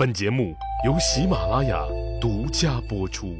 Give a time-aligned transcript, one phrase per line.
[0.00, 1.86] 本节目由喜马拉雅
[2.18, 3.36] 独家播出。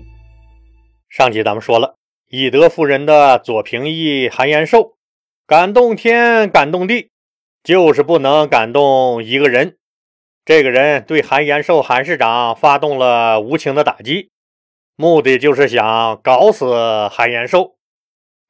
[1.08, 1.94] 上集咱们说了，
[2.28, 4.92] 以德服人的左平义韩延寿，
[5.46, 7.08] 感动天，感动地，
[7.64, 9.78] 就是不能感动一个人。
[10.44, 14.28] 这个人对韩延寿韩市长发动了无情的打击，
[14.96, 17.76] 目的就是想搞死韩延寿。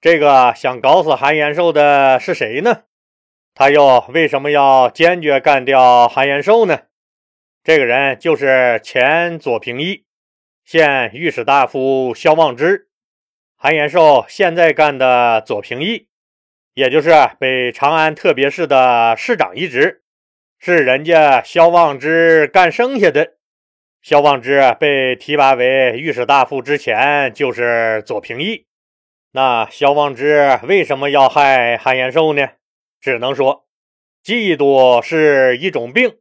[0.00, 2.82] 这个想搞死韩延寿的是谁呢？
[3.54, 6.80] 他又为什么要坚决干掉韩延寿呢？
[7.62, 10.06] 这个人就是前左平义、
[10.64, 12.88] 现御史大夫萧望之。
[13.54, 16.08] 韩延寿现在干的左平义，
[16.72, 20.02] 也就是北长安特别市的市长一职，
[20.58, 23.34] 是人家萧望之干剩下的。
[24.00, 28.64] 萧望之被提拔为御史大夫之前，就是左平义。
[29.32, 32.48] 那萧望之为什么要害韩延寿呢？
[32.98, 33.66] 只能说，
[34.24, 36.16] 嫉妒是一种病，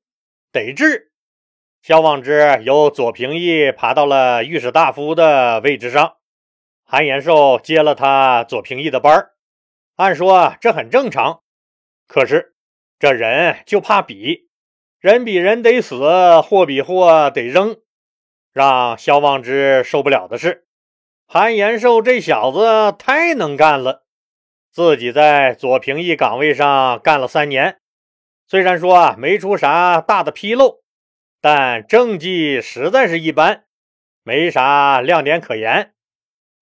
[0.51, 1.08] 得治。
[1.81, 6.17] 萧望之由左平义爬到了御史大夫的位置上，
[6.83, 9.29] 韩延寿接了他左平义的班。
[9.95, 11.41] 按说这很正常，
[12.05, 12.53] 可是
[12.99, 14.49] 这人就怕比，
[14.99, 17.77] 人比人得死，货比货得扔。
[18.51, 20.65] 让萧望之受不了的是，
[21.27, 24.03] 韩延寿这小子太能干了，
[24.71, 27.79] 自己在左平义岗位上干了三年，
[28.47, 30.81] 虽然说没出啥大的纰漏。
[31.41, 33.63] 但政绩实在是一般，
[34.23, 35.93] 没啥亮点可言。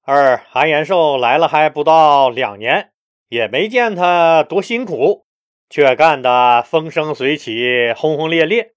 [0.03, 2.91] 而韩延寿来了还不到两年，
[3.27, 5.25] 也没见他多辛苦，
[5.69, 8.73] 却干得风生水起、轰轰烈烈。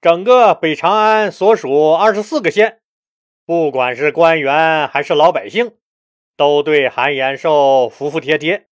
[0.00, 2.80] 整个北长安所属二十四个县，
[3.44, 5.72] 不管是官员还是老百姓，
[6.36, 8.66] 都对韩延寿服服帖帖，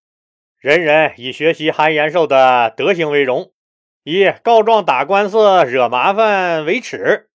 [0.58, 3.52] 人人以学习韩延寿的德行为荣。
[4.11, 7.28] 以告状打官司惹麻烦为耻，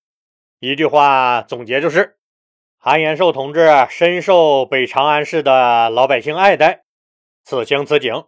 [0.58, 2.16] 一句话总结就是：
[2.80, 6.82] 韩延寿同志深受北长安市的老百姓爱戴。
[7.44, 8.24] 此情此景，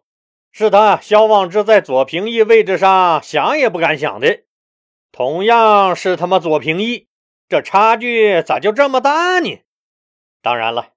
[0.53, 4.45] 是他萧望之在左平义位置上想也不敢想的。
[5.11, 7.09] 同样是他妈左平义，
[7.49, 9.59] 这差距咋就这么大呢？
[10.41, 10.91] 当然了，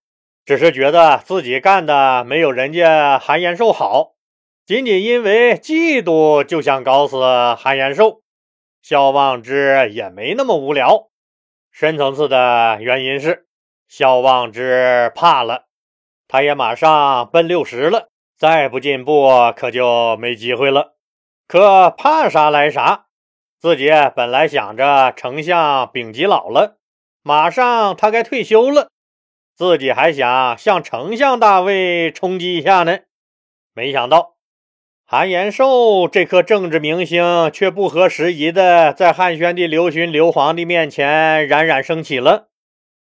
[0.45, 4.13] 只是觉得自己干的没有人家韩延寿好。
[4.69, 7.17] 仅仅因为嫉妒就想搞死
[7.57, 8.21] 韩延寿，
[8.83, 11.09] 萧望之也没那么无聊。
[11.71, 13.47] 深层次的原因是
[13.87, 15.63] 萧望之怕了，
[16.27, 20.93] 他也马上奔六十了，再不进步可就没机会了。
[21.47, 23.07] 可怕啥来啥，
[23.59, 26.77] 自己本来想着丞相丙吉老了，
[27.23, 28.89] 马上他该退休了，
[29.55, 32.99] 自己还想向丞相大位冲击一下呢，
[33.73, 34.35] 没想到。
[35.11, 42.49] 韩延寿这颗政治明星却不合时宜的在汉宣帝刘询刘皇帝面前冉冉升起了。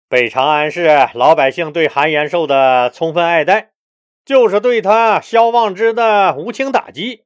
[0.09, 3.71] 北长安市老百姓对韩延寿的充分爱戴，
[4.25, 7.23] 就是对他萧望之的无情打击。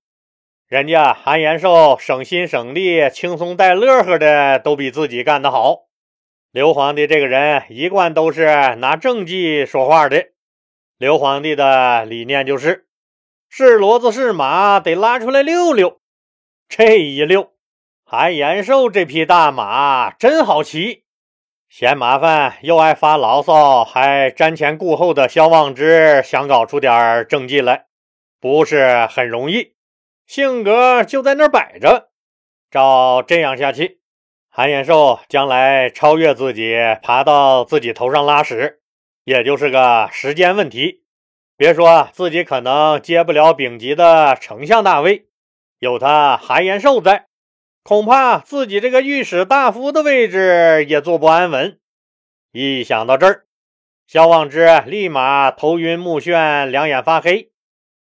[0.66, 5.86] 人家韩延寿省心省力、轻松带乐呵的，都比自己干得好。
[6.52, 8.44] 刘皇帝这个人一贯都是
[8.76, 10.26] 拿政绩说话的。
[10.98, 12.87] 刘皇帝的理念就是。
[13.48, 16.00] 是骡子是马，得拉出来溜溜。
[16.68, 17.52] 这一溜，
[18.04, 21.04] 韩延寿这匹大马真好骑。
[21.68, 27.86] 嫌麻烦又爱发牢骚，还瞻前顾后的萧望之想搞出点政绩来，
[28.40, 29.74] 不是很容易。
[30.26, 32.10] 性格就在那儿摆着。
[32.70, 34.00] 照这样下去，
[34.50, 38.80] 韩延寿将来超越自己，爬到自己头上拉屎，
[39.24, 41.02] 也就是个时间问题。
[41.58, 45.26] 别说自己可能接不了丙级的丞相大位，
[45.80, 47.26] 有他韩延寿在，
[47.82, 51.80] 恐怕自己这个御史大夫的位置也坐不安稳。
[52.52, 53.46] 一想到这儿，
[54.06, 57.50] 萧望之立马头晕目眩，两眼发黑。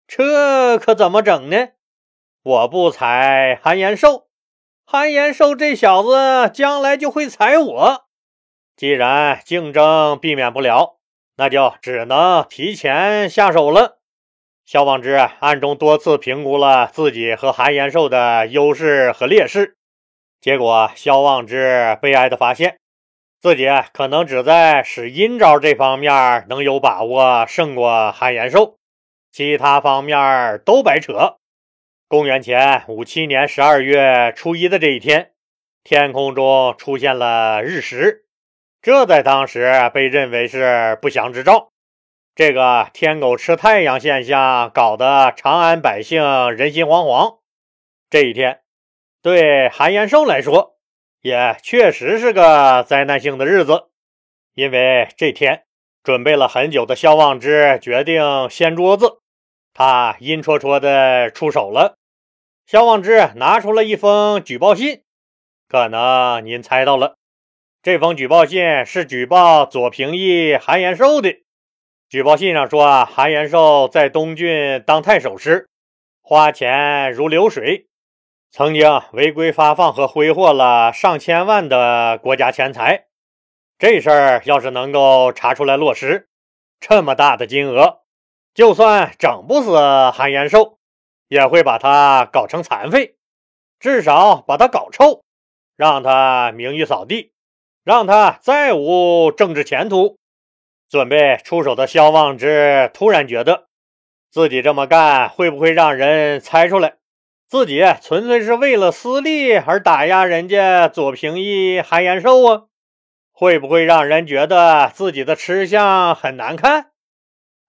[0.07, 1.69] 这可怎么整呢？
[2.43, 4.29] 我不踩韩延寿，
[4.85, 8.09] 韩延寿这小子将来就会踩我。
[8.77, 10.98] 既然竞争避免不了。
[11.39, 13.99] 那就只能提前下手了。
[14.67, 19.77] 萧望之暗中多次评估了自己和韩延寿的优势和劣势，
[20.41, 22.79] 结果萧望之悲哀的发现，
[23.41, 28.77] 自己可能只在使阴招这方面能有把握胜过韩延寿，
[29.31, 31.37] 其他方面都白扯。
[32.09, 35.31] 公元前五七年十二月初一的这一天，
[35.85, 38.25] 天空中出现了日食。
[38.89, 41.73] 这在当时被认为是不祥之兆。
[42.35, 47.41] 这个天狗吃太阳现象搞得长安百姓人心惶惶。
[48.09, 48.63] 这一天，
[49.21, 50.79] 对韩延寿来说
[51.21, 53.91] 也确实是个灾难性的日子，
[54.55, 55.65] 因为这天
[56.03, 59.21] 准备了很久的萧望之决定掀桌子，
[59.75, 61.97] 他阴戳戳的出手了。
[62.65, 65.03] 萧望之拿出了一封举报信，
[65.69, 67.18] 可能您猜到了，
[67.81, 71.43] 这封举报信是举报左平义韩延寿的。
[72.09, 75.69] 举报信上说啊，韩延寿在东郡当太守时，
[76.21, 77.87] 花钱如流水。
[78.51, 83.07] 曾经违规发放和挥霍了上千万的国家钱财，
[83.79, 86.29] 这事儿要是能够查出来落实，
[86.81, 88.01] 这么大的金额，
[88.55, 89.79] 就算整不死
[90.11, 90.79] 韩延寿，
[91.29, 93.15] 也会把他搞成残废，
[93.79, 95.23] 至少把他搞臭，
[95.77, 97.33] 让他名誉扫地，
[97.89, 100.19] 让他再无政治前途。
[100.91, 103.69] 准备出手的萧望之突然觉得，
[104.31, 106.97] 自己这么干会不会让人猜出来？
[107.49, 112.65] 自己纯粹是为了私利而打压人家左平义韩延寿啊，
[113.33, 116.91] 会不会让人觉得自己的吃相很难看？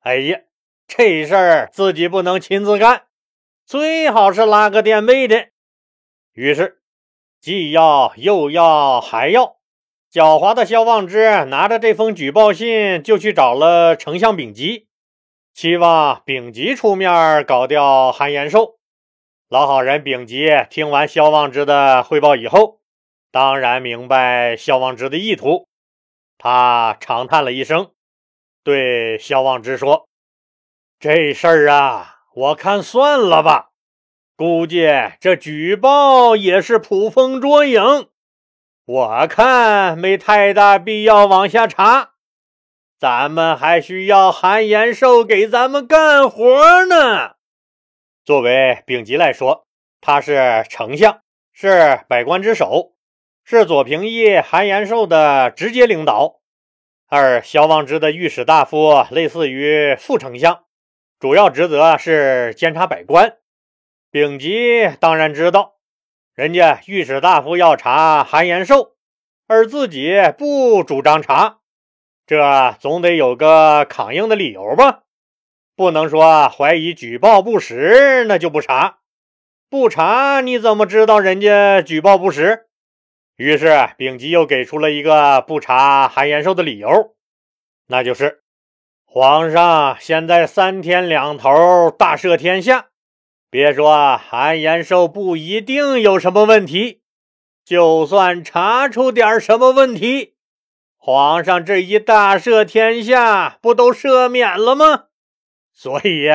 [0.01, 0.41] 哎呀，
[0.85, 3.03] 这事儿自己不能亲自干，
[3.65, 5.47] 最好是拉个垫背的。
[6.33, 6.81] 于是，
[7.39, 9.58] 既要又要还要，
[10.11, 14.87] 狡猾的萧望之拿着这封举报信就去找了丞相丙吉，
[15.53, 18.79] 期望丙吉出面搞掉韩延寿。
[19.49, 22.79] 老好人丙吉听完萧望之的汇报以后，
[23.31, 25.67] 当然明白萧望之的意图。
[26.39, 27.91] 他长叹了一声，
[28.63, 30.07] 对萧望之说
[30.99, 33.69] ：“这事儿啊，我看算了吧。
[34.35, 34.87] 估计
[35.19, 38.09] 这举报也是捕风捉影，
[38.89, 42.13] 我看没太大必要往下查。
[42.97, 47.35] 咱们还需要韩延寿给咱们干活呢。”
[48.25, 49.67] 作为丙吉来说，
[50.01, 51.21] 他是丞相，
[51.53, 52.93] 是百官之首，
[53.45, 56.39] 是左平义韩延寿的直接领导。
[57.09, 60.63] 而萧望之的御史大夫类似于副丞相，
[61.19, 63.37] 主要职责是监察百官。
[64.09, 65.75] 丙吉当然知道，
[66.39, 68.93] 人家御史大夫要查韩延寿，
[69.45, 71.57] 而自己不主张查，
[72.25, 75.01] 这总得有个抗硬的理由吧。
[75.75, 78.99] 不能说怀疑举报不实，那就不查，
[79.69, 82.67] 不查你怎么知道人家举报不实？
[83.35, 87.17] 于是丙吉又给出了一个不查韩延寿的理由，
[87.87, 88.43] 那就是
[89.03, 92.87] 皇上现在三天两头大赦天下，
[93.49, 97.01] 别说韩延寿不一定有什么问题，
[97.65, 100.35] 就算查出点什么问题，
[100.97, 105.05] 皇上这一大赦天下，不都赦免了吗？
[105.73, 106.29] 所以，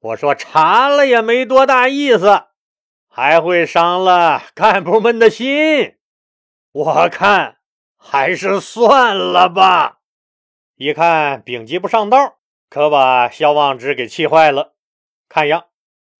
[0.00, 2.44] 我说查了也没多大意思，
[3.08, 5.96] 还会伤了干部们的心。
[6.72, 7.58] 我看
[7.98, 9.98] 还是算了吧。
[10.76, 12.38] 一看丙吉不上道，
[12.70, 14.74] 可把萧望之给气坏了。
[15.28, 15.66] 看样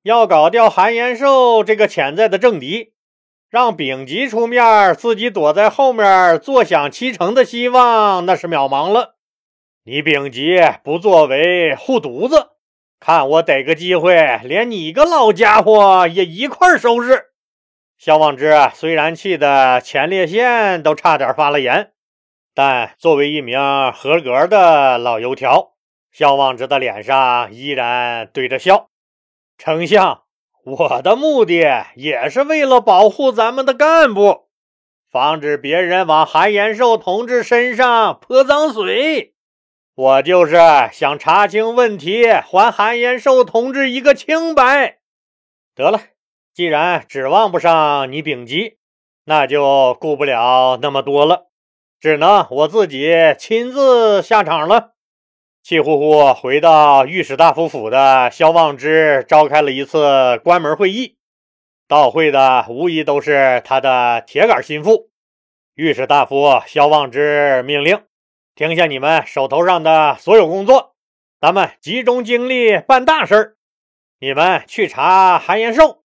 [0.03, 2.93] 要搞掉韩延寿这个潜在的政敌，
[3.49, 9.15] 让丙吉出面，自己躲在后面坐享其成的希望那是渺茫了。
[9.85, 12.49] 你丙吉不作为护犊子，
[12.99, 17.27] 看我逮个机会，连你个老家伙也一块收拾。
[17.97, 21.93] 萧望之虽然气得前列腺都差点发了炎，
[22.53, 23.61] 但作为一名
[23.93, 25.75] 合格的老油条，
[26.11, 28.89] 萧望之的脸上依然堆着笑。
[29.65, 30.25] 丞相，
[30.65, 34.49] 我的目的也是为了保护咱们的干部，
[35.09, 39.35] 防止别人往韩延寿同志身上泼脏水。
[39.95, 40.57] 我就是
[40.91, 44.99] 想查清问题，还韩延寿同志一个清白。
[45.77, 46.01] 得了，
[46.53, 48.79] 既然指望不上你丙级，
[49.27, 51.47] 那就顾不了那么多了，
[52.01, 54.92] 只能我自己亲自下场了。
[55.63, 61.17] 气呼呼回到御史大夫府的萧望之召开了一次关门会议，
[61.87, 65.11] 到会的无疑都是他的铁杆心腹。
[65.75, 68.03] 御史大夫萧望之命令。
[68.57, 70.97] 停下你们手头上的所有工作，
[71.41, 73.57] 咱们集中精力办大事儿。
[74.19, 76.03] 你们去查韩延寿，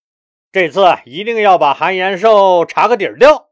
[0.52, 3.48] 这次一定要把韩延寿查个底儿掉。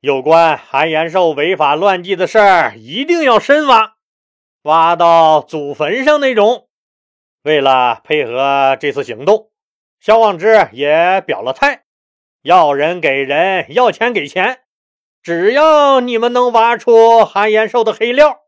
[0.00, 3.94] 有关韩延寿违法乱纪的事儿，一定要深挖，
[4.62, 6.68] 挖到祖坟上那种。
[7.42, 9.50] 为了配合这次行动，
[9.98, 11.84] 肖望之也表了态：
[12.42, 14.60] 要人给人，要钱给钱。
[15.22, 18.40] 只要你们能挖出韩延寿的黑料，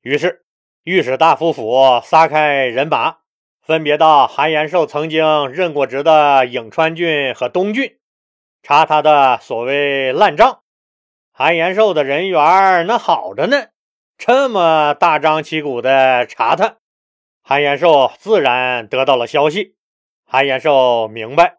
[0.00, 0.44] 于是
[0.82, 3.18] 御史大夫府撒开人马，
[3.60, 7.98] 分别到韩延寿曾经任过职的颍川郡和东郡，
[8.64, 10.62] 查他的所谓烂账，
[11.32, 13.68] 韩延寿的人缘那好着呢，
[14.24, 16.76] 这么大张旗鼓的查他，
[17.42, 19.74] 韩延寿自然得到了消息。
[20.24, 21.56] 韩延寿明白，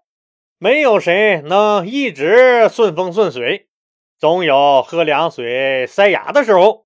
[0.59, 3.67] 没有谁能一直顺风顺水，
[4.17, 6.85] 总有喝凉水塞牙的时候。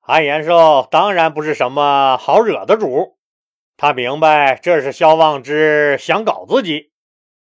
[0.00, 3.16] 韩延寿当然不是什么好惹的主，
[3.78, 6.92] 他明白这是萧望之想搞自己。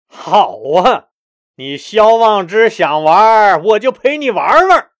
[0.07, 1.07] 好啊，
[1.55, 4.91] 你萧望之想玩，我就陪你玩玩。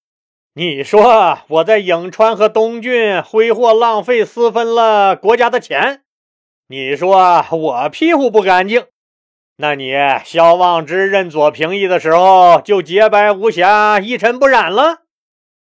[0.58, 6.04] 你说我在颍川和东郡挥霍浪费，私分了国家的钱，
[6.70, 8.86] 你说我屁股不干净？
[9.58, 9.94] 那你
[10.24, 15.00] 萧望之任左平义的时候就洁白无瑕、一尘不染了？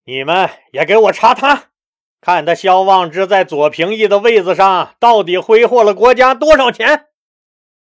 [0.07, 1.64] 你们也给我查他！
[2.23, 7.09] 看他萧望之在左平义的位子上到底挥霍了国家多少钱？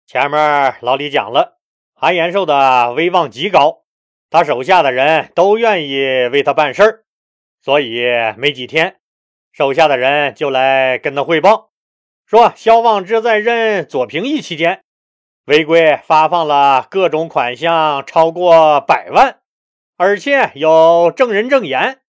[0.06, 1.56] 前面老李讲了，
[1.94, 3.84] 韩延寿的威望极高，
[4.30, 7.04] 他手下的人都愿意为他办事儿，
[7.60, 8.04] 所以
[8.36, 8.96] 没几天，
[9.52, 11.70] 手下的人就来跟他汇报，
[12.26, 14.82] 说萧望之在任左平义期间，
[15.46, 19.40] 违规发放了各种款项超过百万，
[19.96, 22.00] 而且有证人证言。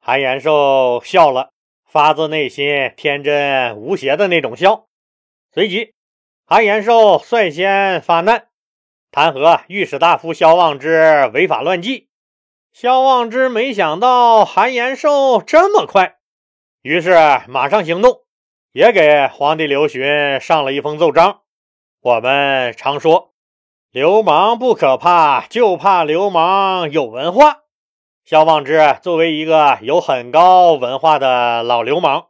[0.00, 1.50] 韩延寿笑了。
[1.84, 4.86] 发自内心、天真无邪的那种笑。
[5.52, 5.92] 随即，
[6.46, 8.46] 韩延寿率先发难，
[9.14, 12.08] 弹劾御史大夫萧望之违法乱纪。
[12.72, 16.16] 萧望之没想到韩延寿这么快，
[16.80, 18.20] 于是马上行动，
[18.72, 21.40] 也给皇帝刘询上了一封奏章。
[22.00, 23.34] 我们常说，
[23.90, 27.64] 流氓不可怕，就怕流氓有文化。
[28.24, 32.28] 萧望之作为一个有很高文化的老流氓，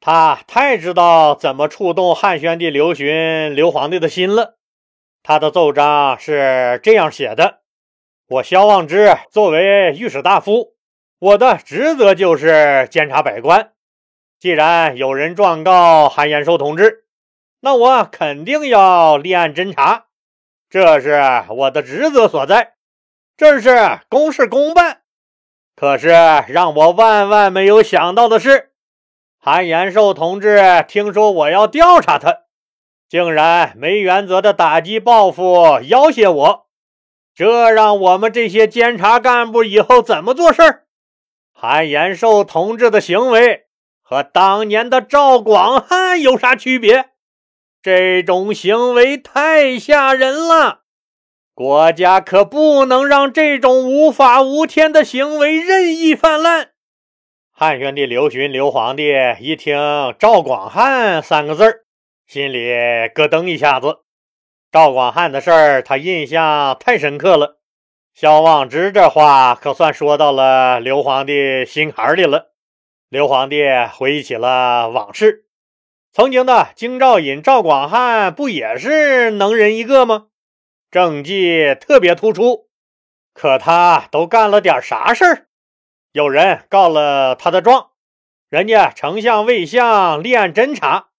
[0.00, 4.56] 他太知道怎么触动汉宣帝刘询、刘皇帝的心了。
[5.28, 7.58] 他的奏章是这样写的
[8.30, 10.76] ：“我萧望之作为御史大夫，
[11.18, 13.72] 我的职责就是监察百官。
[14.38, 17.06] 既然有人状告韩延寿同志，
[17.58, 20.04] 那我肯定要立案侦查，
[20.70, 22.74] 这是我的职责所在，
[23.36, 25.00] 这是公事公办。”
[25.74, 26.10] 可是
[26.46, 28.70] 让我万万没有想到的是，
[29.40, 32.42] 韩延寿同志听说我要调查他，
[33.08, 36.66] 竟然没原则的打击报复要挟我，
[37.34, 40.82] 这让我们这些监察干部以后怎么做事？
[41.52, 43.66] 韩延寿同志的行为
[44.02, 47.10] 和当年的赵广汉有啥区别？
[47.80, 50.80] 这种行为太吓人了。
[51.54, 56.72] 国家可不能让这种无法无天的行为任意泛滥。
[57.50, 59.78] 汉宣帝刘询，刘皇帝一听
[60.18, 61.85] “赵广汉”三个字儿，
[62.26, 62.68] 心里
[63.14, 63.98] 咯噔一下子。
[64.72, 67.60] 赵广汉的事儿，他印象太深刻了。
[68.14, 72.52] 萧望之这话可算说到了刘皇帝心坎里了。
[73.08, 73.62] 刘皇帝
[73.94, 75.44] 回忆起了往事，
[76.12, 80.26] 曾经的京兆尹赵广汉不也是能人一个吗？
[80.90, 82.68] 政绩特别突出，
[83.32, 85.46] 可他都干了点啥事儿？
[86.10, 87.90] 有人告了他的状，
[88.48, 91.10] 人家丞相、魏相立案侦查，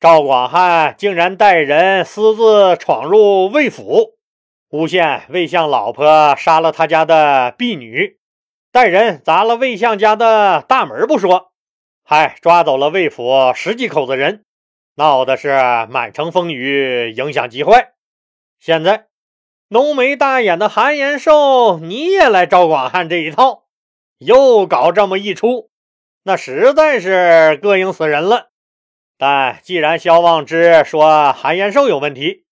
[0.00, 4.14] 赵广汉竟然带人私自闯入魏府，
[4.70, 8.16] 诬陷魏相老婆杀了他家的婢女，
[8.72, 11.52] 带人砸了魏相家的大门不说，
[12.02, 14.46] 还抓走了魏府十几口子人，
[14.94, 15.50] 闹的是
[15.90, 17.92] 满城风雨，影响极坏。
[18.58, 19.08] 现在，
[19.68, 23.64] 浓眉大眼的韩延寿，你也来赵广汉这一套，
[24.16, 25.68] 又搞这么一出，
[26.22, 28.49] 那实在是膈应死人了。
[29.22, 32.46] 但既然萧望之说韩延寿有问题，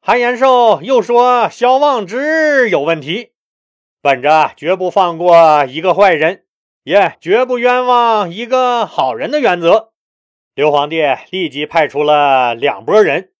[0.00, 3.32] 韩延寿又说萧望之有问题，
[4.00, 6.44] 本着绝不放过一个坏人，
[6.84, 9.92] 也绝不冤枉一个好人的原则，
[10.54, 13.32] 刘皇帝立即派出了两拨人。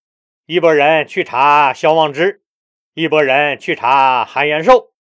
[0.45, 2.43] 一拨人去查萧望之，
[2.93, 4.93] 一拨人去查韩延寿。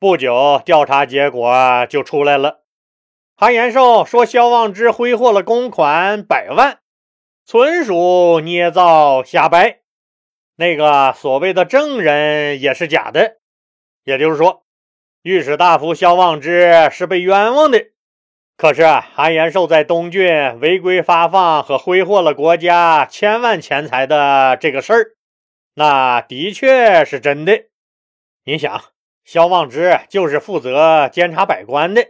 [0.00, 2.62] 不久，调查结果就出来了。
[3.36, 6.78] 韩延寿说萧望之挥霍了公款百万，
[7.52, 9.80] 纯属捏造瞎掰。
[10.56, 13.40] 那个所谓的证人也是假的，
[14.04, 14.64] 也就是说，
[15.20, 17.88] 御史大夫萧望之是被冤枉的。
[18.56, 25.10] 可是韩延寿在东郡违规发放和挥霍了国家千万钱财的这个事儿，
[25.74, 27.64] 那的确是真的。
[28.44, 28.82] 你想，
[29.24, 32.02] 萧望之就是负责监察百官的。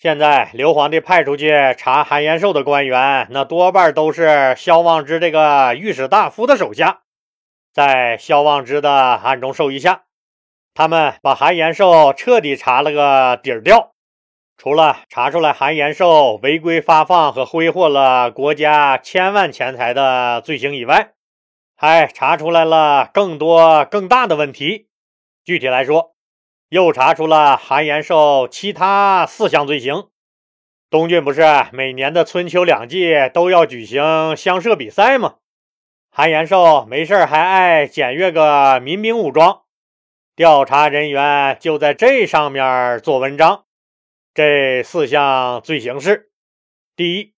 [0.00, 7.00] 现在刘皇帝派出去查韩延寿的官员，那多半都是萧望之这个御史大夫的手下。
[7.72, 10.04] 在萧望之的暗中授意下，
[10.72, 13.94] 他们把韩延寿彻底查了个底儿掉。
[14.56, 21.14] 除了查出来韩延寿违规发放和挥霍了国家千万钱财的罪行以外，
[21.76, 24.86] 还查出来了更多更大的问题。
[25.44, 26.14] 具体来说，
[26.68, 30.08] 又查出了韩延寿其他四项罪行。
[30.90, 35.36] 东郡不是每年的春秋两季都要举行乡社比赛吗？
[36.10, 39.62] 韩延寿没事还爱检阅个民兵武装，
[40.34, 43.64] 调查人员就在这上面做文章。
[44.34, 46.30] 这四项罪行是：
[46.96, 47.34] 第一，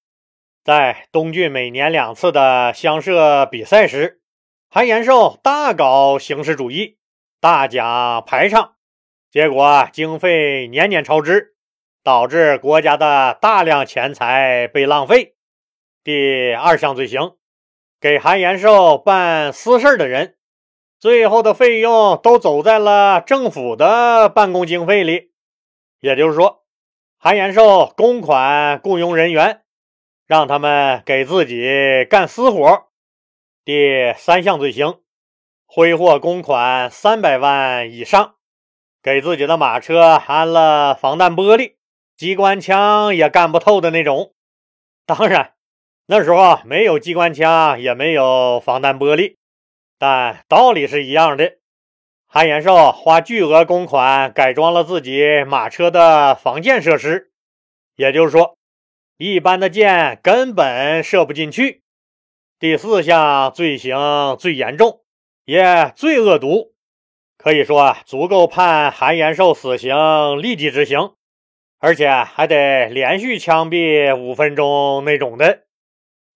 [0.62, 4.20] 在东郡每年两次的乡社比赛时，
[4.68, 6.98] 韩延寿大搞形式主义，
[7.40, 8.74] 大讲排场，
[9.30, 11.54] 结果经费年年超支，
[12.02, 15.36] 导致国家的大量钱财被浪费。
[16.02, 17.36] 第二项罪行，
[18.00, 20.36] 给韩延寿办私事的人，
[20.98, 25.30] 最后的费用都走在了政府的办公经费里，
[26.00, 26.64] 也就是说。
[27.16, 29.62] 韩延寿公款雇佣人员，
[30.26, 32.88] 让他们给自己干私活。
[33.64, 35.00] 第三项罪行，
[35.66, 38.36] 挥霍公款三百万以上，
[39.02, 41.76] 给自己的马车安了防弹玻璃，
[42.16, 44.34] 机关枪也干不透的那种。
[45.06, 45.54] 当然，
[46.06, 49.36] 那时候没有机关枪，也没有防弹玻璃，
[49.98, 51.54] 但道理是一样的。
[52.26, 57.32] 韩延寿花巨额公款改装了自己马车的防箭设施，
[57.96, 58.56] 也就是说，
[59.16, 61.82] 一般的箭根本射不进去。
[62.58, 65.00] 第四项罪行最严重，
[65.44, 66.74] 也最恶毒，
[67.42, 69.96] 可以说足够判韩延寿死刑
[70.42, 71.14] 立即执行，
[71.78, 75.62] 而且还得连续枪毙五分钟那种的。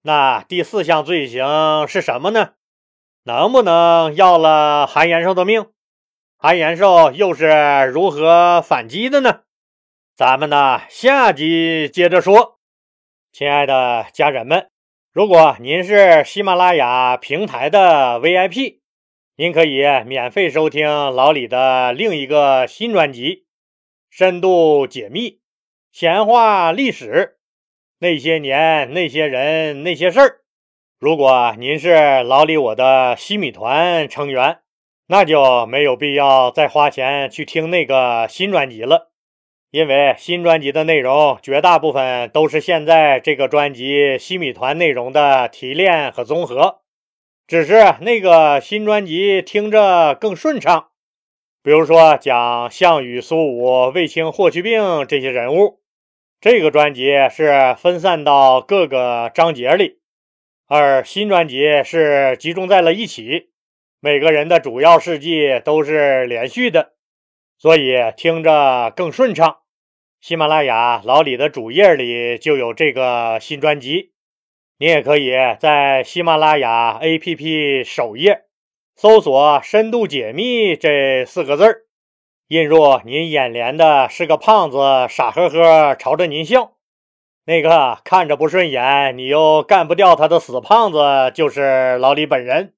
[0.01, 2.53] 那第四项罪行是什么呢？
[3.23, 5.67] 能不能要了韩延寿的命？
[6.39, 9.41] 韩延寿又是如何反击的呢？
[10.17, 12.59] 咱们呢下集接着说。
[13.31, 14.71] 亲爱的家人们，
[15.13, 18.79] 如果您是喜马拉雅平台的 VIP，
[19.37, 23.23] 您可以免费收听老李的另一个新专辑
[24.09, 25.41] 《深度解密
[25.91, 27.11] 闲话历史》，
[27.99, 30.41] 那些年那些人那些事儿。
[31.01, 34.61] 如果您是老李我的西米团成员。
[35.07, 39.13] 那就没有必要再花钱去听那个新专辑了，
[39.71, 46.84] 因为新专辑的内容绝大部分都是现在这个专辑西米团内容的提炼和综合，
[47.47, 50.89] 只是那个新专辑听着更顺畅。
[51.63, 55.81] 比如说讲项羽、苏武、卫青、霍去病这些人物，
[56.41, 59.99] 这个专辑是分散到各个章节里，
[60.67, 63.51] 而新专辑是集中在了一起。
[64.01, 66.93] 每个人的主要事迹都是连续的，
[67.59, 69.59] 所以听着更顺畅。
[70.21, 74.14] 喜马拉雅老李的主页里就有这个新专辑，
[74.77, 78.43] 你也可以在喜马拉雅 APP 首页
[78.97, 81.83] 搜索“深度解密”这四个字儿，
[82.49, 86.73] 映入您眼帘的是个胖子傻呵呵朝着您笑，
[87.45, 92.75] 那个看着不顺眼你又干不掉他的死胖子就是老李本人。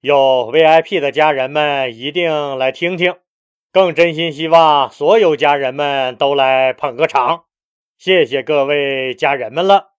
[0.00, 3.14] 有 VIP 的家人们一定来听听，
[3.70, 7.44] 更真心希望所有家人们都来捧个场，
[7.98, 9.95] 谢谢各位家人们了。